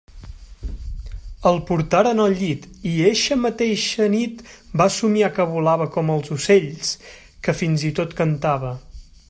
[1.49, 4.41] El portaren al llit i eixa mateixa nit
[4.83, 6.95] va somniar que volava com els ocells,
[7.47, 8.77] que fins i tot cantava.